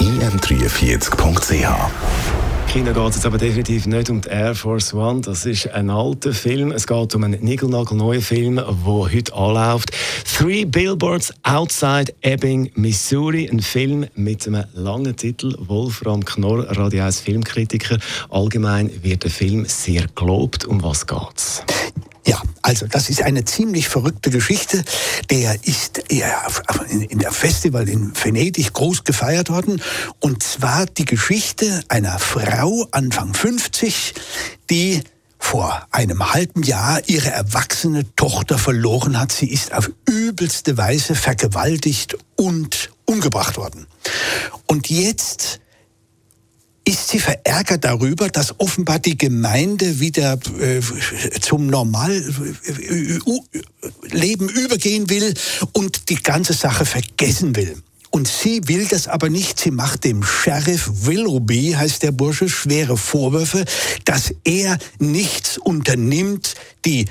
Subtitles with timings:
[0.00, 1.68] im43.ch
[2.68, 5.22] China geht es jetzt aber definitiv nicht um die Air Force One.
[5.22, 6.70] Das ist ein alter Film.
[6.70, 9.90] Es geht um einen niegelnagelneuen Film, der heute anläuft.
[10.24, 13.48] Three Billboards Outside Ebbing, Missouri.
[13.50, 15.54] Ein Film mit einem langen Titel.
[15.58, 17.96] Wolfram Knorr, Radio 1 Filmkritiker.
[18.28, 20.66] Allgemein wird der Film sehr gelobt.
[20.66, 21.62] Um was geht's?
[22.28, 24.84] Ja, also das ist eine ziemlich verrückte Geschichte.
[25.30, 29.80] Der ist in der Festival in Venedig groß gefeiert worden.
[30.20, 34.12] Und zwar die Geschichte einer Frau Anfang 50,
[34.68, 35.02] die
[35.38, 39.32] vor einem halben Jahr ihre erwachsene Tochter verloren hat.
[39.32, 43.86] Sie ist auf übelste Weise vergewaltigt und umgebracht worden.
[44.66, 45.60] Und jetzt
[46.88, 50.80] ist sie verärgert darüber, dass offenbar die Gemeinde wieder äh,
[51.38, 52.32] zum Normalleben
[54.48, 55.34] übergehen will
[55.72, 57.76] und die ganze Sache vergessen will.
[58.08, 59.60] Und sie will das aber nicht.
[59.60, 63.66] Sie macht dem Sheriff Willoughby, heißt der Bursche, schwere Vorwürfe,
[64.06, 66.54] dass er nichts unternimmt,
[66.86, 67.04] die,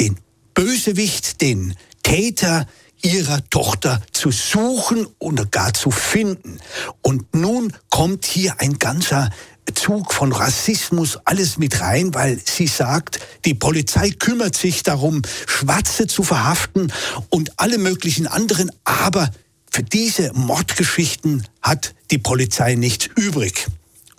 [0.00, 0.16] den
[0.54, 2.66] Bösewicht, den Täter
[3.04, 6.58] ihrer Tochter zu suchen oder gar zu finden.
[7.02, 9.30] Und nun kommt hier ein ganzer
[9.74, 16.06] Zug von Rassismus alles mit rein, weil sie sagt, die Polizei kümmert sich darum, Schwarze
[16.06, 16.92] zu verhaften
[17.30, 19.30] und alle möglichen anderen, aber
[19.70, 23.66] für diese Mordgeschichten hat die Polizei nichts übrig.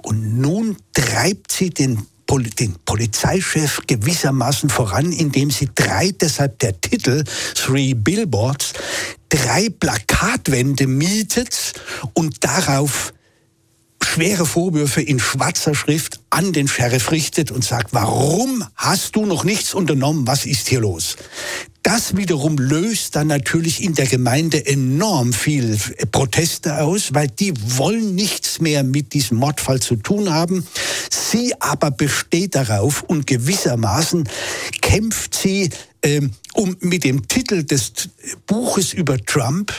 [0.03, 7.24] Und nun treibt sie den den Polizeichef gewissermaßen voran, indem sie drei, deshalb der Titel
[7.53, 8.74] Three Billboards,
[9.30, 11.74] drei Plakatwände mietet
[12.13, 13.13] und darauf
[14.03, 19.44] schwere Vorwürfe in schwarzer Schrift an den Sheriff richtet und sagt, warum hast du noch
[19.44, 20.28] nichts unternommen?
[20.28, 21.18] Was ist hier los?
[21.85, 25.78] Das wiederum löst dann natürlich in der Gemeinde enorm viel
[26.12, 30.66] Proteste aus, weil die wollen nichts mehr mit diesem Mordfall zu tun haben.
[31.12, 34.28] Sie aber besteht darauf und gewissermaßen
[34.81, 35.69] kämpft sie,
[36.01, 36.22] äh,
[36.53, 37.91] um mit dem Titel des
[38.47, 39.72] Buches über Trump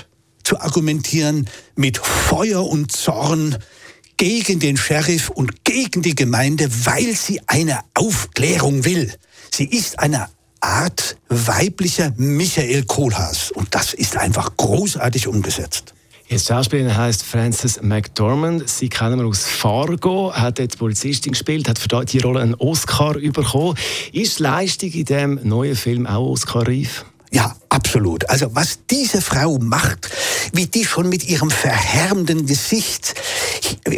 [0.44, 3.58] zu argumentieren, mit Feuer und Zorn
[4.16, 9.12] gegen den Sheriff und gegen die Gemeinde, weil sie eine Aufklärung will.
[9.52, 10.28] Sie ist eine
[10.66, 13.52] Art weiblicher Michael Kohlhaas.
[13.52, 15.94] Und das ist einfach großartig umgesetzt.
[16.28, 18.68] Die Schauspielerin heißt Frances McDormand.
[18.68, 23.14] Sie kennen wir aus Fargo, hat jetzt Polizistin gespielt, hat für die Rolle einen Oscar
[23.14, 23.76] bekommen.
[24.12, 27.04] Ist die Leistung in diesem neuen Film auch Oscar-reif?
[27.30, 28.28] Ja, absolut.
[28.28, 30.10] Also was diese Frau macht,
[30.52, 33.14] wie die schon mit ihrem verhärmenden Gesicht,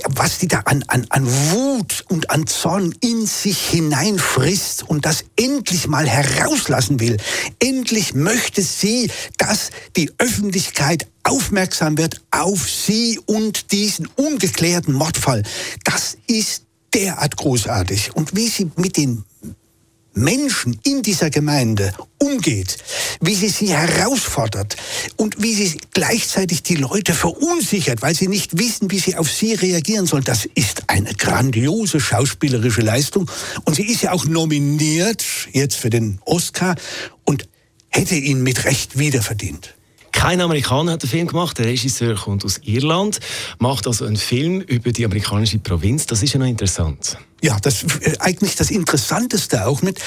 [0.08, 5.24] was die da an, an, an Wut und an Zorn in sich hineinfrisst und das
[5.36, 7.16] endlich mal herauslassen will.
[7.58, 15.42] Endlich möchte sie, dass die Öffentlichkeit aufmerksam wird auf sie und diesen ungeklärten Mordfall.
[15.84, 18.14] Das ist derart großartig.
[18.16, 19.24] Und wie sie mit den
[20.14, 22.78] Menschen in dieser Gemeinde umgeht,
[23.20, 24.76] wie sie sie herausfordert
[25.16, 29.54] und wie sie gleichzeitig die Leute verunsichert, weil sie nicht wissen, wie sie auf sie
[29.54, 30.24] reagieren sollen.
[30.24, 33.30] Das ist eine grandiose schauspielerische Leistung.
[33.64, 36.74] Und sie ist ja auch nominiert jetzt für den Oscar
[37.24, 37.48] und
[37.88, 39.74] hätte ihn mit Recht wiederverdient.
[40.12, 41.58] Kein Amerikaner hat den Film gemacht.
[41.58, 43.20] Der Regisseur kommt aus Irland,
[43.58, 46.06] macht also einen Film über die amerikanische Provinz.
[46.06, 47.18] Das ist ja noch interessant.
[47.40, 50.00] Ja, das ist äh, eigentlich das Interessanteste auch mit.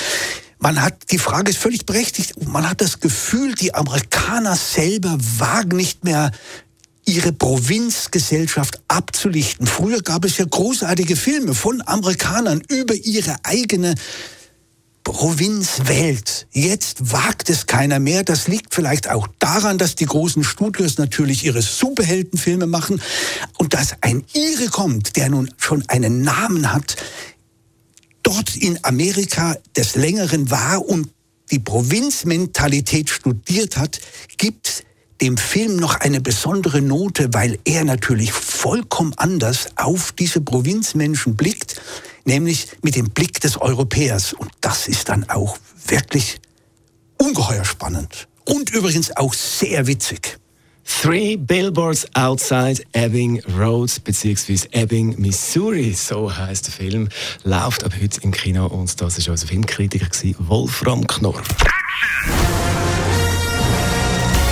[0.64, 2.46] Man hat, die Frage ist völlig berechtigt.
[2.48, 6.30] Man hat das Gefühl, die Amerikaner selber wagen nicht mehr
[7.04, 9.66] ihre Provinzgesellschaft abzulichten.
[9.66, 13.96] Früher gab es ja großartige Filme von Amerikanern über ihre eigene
[15.04, 16.46] Provinzwelt.
[16.52, 18.24] Jetzt wagt es keiner mehr.
[18.24, 23.02] Das liegt vielleicht auch daran, dass die großen Studios natürlich ihre Superheldenfilme machen
[23.58, 26.98] und dass ein Ire kommt, der nun schon einen Namen hat,
[28.24, 31.10] dort in Amerika des Längeren war und
[31.52, 34.00] die Provinzmentalität studiert hat,
[34.38, 34.84] gibt
[35.22, 41.80] dem Film noch eine besondere Note, weil er natürlich vollkommen anders auf diese Provinzmenschen blickt
[42.26, 44.34] nämlich mit dem Blick des Europäers.
[44.34, 45.58] Und das ist dann auch
[45.88, 46.40] wirklich
[47.18, 50.38] ungeheuer spannend und übrigens auch sehr witzig.
[51.00, 57.10] Three Billboards Outside Ebbing Road, beziehungsweise Ebbing, Missouri, so heißt der Film,
[57.44, 60.08] läuft ab heute im Kino und das war unser Filmkritiker,
[60.40, 61.42] Wolfram Knorr.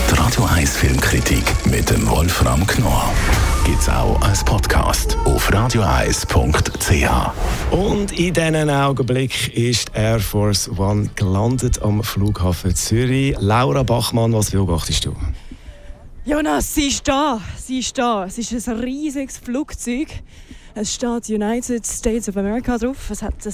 [0.10, 3.14] Die Radio 1 Filmkritik mit dem Wolfram Knorr
[3.66, 6.34] gibt es auch als Podcast auf radioeis.ch.
[7.72, 13.36] Und in diesem Augenblick ist Air Force One gelandet am Flughafen Zürich.
[13.40, 15.16] Laura Bachmann, was beobachtest du?
[16.30, 17.42] Jonas, sie ist da.
[17.58, 18.26] Sie ist da.
[18.26, 20.10] Es ist ein riesiges Flugzeug.
[20.76, 23.10] Es steht United States of America drauf.
[23.10, 23.54] Es hat ein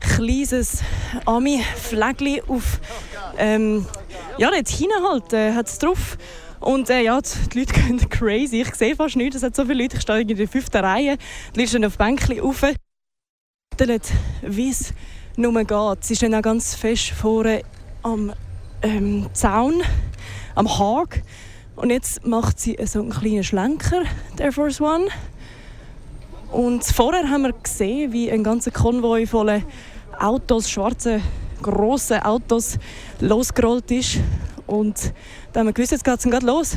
[0.00, 0.82] kleines
[1.26, 2.80] Ami-Flägchen auf.
[3.36, 3.86] Ähm,
[4.36, 6.18] ja, dort hinten halt äh, hat es drauf.
[6.58, 8.62] Und äh, ja, die Leute gehen crazy.
[8.62, 9.36] Ich sehe fast nichts.
[9.36, 9.94] Es hat so viele Leute.
[9.94, 11.18] Ich stehe in der fünften Reihe.
[11.54, 12.64] Die Leute stehen auf Bänkchen rauf.
[14.42, 14.92] Wie es
[15.36, 16.04] nur geht.
[16.04, 17.62] Sie stehen auch ganz fest vorne
[18.02, 18.32] am
[18.82, 19.82] ähm, Zaun,
[20.56, 21.22] am Haag.
[21.78, 24.02] Und jetzt macht sie so einen kleinen Schlenker,
[24.36, 25.06] der Air Force One.
[26.50, 29.62] Und vorher haben wir gesehen, wie ein ganzer Konvoi voller
[30.18, 31.20] Autos, schwarze,
[31.62, 32.78] grosse Autos,
[33.20, 34.18] losgerollt ist.
[34.66, 35.12] Und
[35.52, 36.76] dann haben wir gewusst, jetzt geht es gerade los.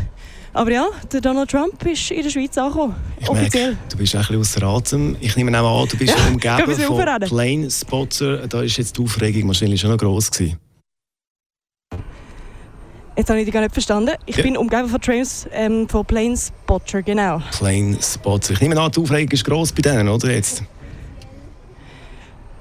[0.53, 2.95] Aber ja, der Donald Trump ist in der Schweiz angekommen.
[3.19, 3.71] Ich offiziell.
[3.71, 5.15] Merke, du bist ein bisschen außer Atem.
[5.19, 8.48] Ich nehme auch an, du bist ja, umgeben von Plane Spotter.
[8.48, 10.59] Da war jetzt die Aufregung wahrscheinlich schon noch gross gewesen.
[13.16, 14.16] Jetzt habe ich dich gar nicht verstanden.
[14.25, 14.44] Ich ja.
[14.44, 17.42] bin umgeben von Trains, ähm, von Plane Spotter, genau.
[17.58, 18.54] Plane Spotter.
[18.54, 20.63] Ich nehme an, die Aufregung ist gross bei denen, oder jetzt?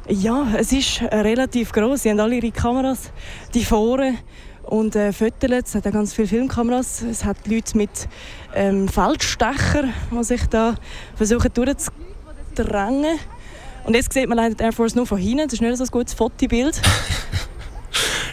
[0.09, 2.03] Ja, es ist relativ gross.
[2.03, 3.13] Sie haben alle ihre Kameras,
[3.55, 4.19] die vorne
[4.65, 5.51] und äh, Fotos.
[5.51, 7.03] Es hat auch ganz viele Filmkameras.
[7.03, 8.09] Es hat Leute mit
[8.53, 10.75] ähm, Feldstecher, die sich da
[11.15, 13.21] versuchen durchzudrängen.
[13.85, 15.45] Und jetzt sieht man leider die Air Force nur von hinten.
[15.45, 16.81] Das ist nicht so ein gutes Fotobild.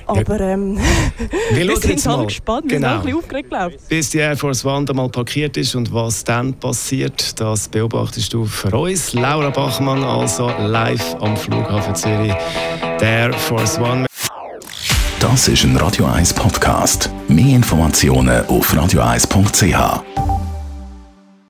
[0.07, 0.77] Aber ähm,
[1.51, 2.87] wir, wir sind alle gespannt, wir genau.
[2.87, 3.81] sind ein bisschen aufgeregt, glaube ich.
[3.89, 8.45] Bis die Air Force One mal parkiert ist und was dann passiert, das beobachtest du
[8.45, 9.13] für uns.
[9.13, 12.33] Laura Bachmann, also live am Flughafen Zürich.
[12.99, 14.05] Der Air Force One.
[15.19, 17.09] Das ist ein Radio 1 Podcast.
[17.27, 20.36] Mehr Informationen auf radio1.ch.